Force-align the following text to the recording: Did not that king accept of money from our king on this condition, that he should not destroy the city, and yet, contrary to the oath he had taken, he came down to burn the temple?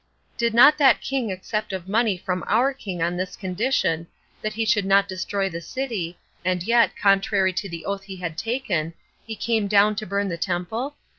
Did 0.35 0.55
not 0.55 0.79
that 0.79 0.99
king 0.99 1.31
accept 1.31 1.71
of 1.73 1.87
money 1.87 2.17
from 2.17 2.43
our 2.47 2.73
king 2.73 3.03
on 3.03 3.15
this 3.17 3.35
condition, 3.35 4.07
that 4.41 4.53
he 4.53 4.65
should 4.65 4.83
not 4.83 5.07
destroy 5.07 5.47
the 5.47 5.61
city, 5.61 6.17
and 6.43 6.63
yet, 6.63 6.97
contrary 6.99 7.53
to 7.53 7.69
the 7.69 7.85
oath 7.85 8.05
he 8.05 8.15
had 8.15 8.35
taken, 8.35 8.95
he 9.27 9.35
came 9.35 9.67
down 9.67 9.95
to 9.97 10.07
burn 10.07 10.27
the 10.27 10.37
temple? 10.39 10.95